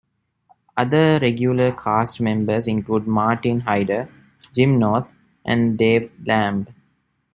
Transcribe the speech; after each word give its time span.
Other 0.75 1.19
regular 1.21 1.71
cast 1.73 2.21
members 2.21 2.65
include 2.65 3.05
Martin 3.05 3.59
Hyder, 3.59 4.09
Jim 4.51 4.79
North, 4.79 5.13
and 5.45 5.77
Dave 5.77 6.11
Lamb. 6.25 6.65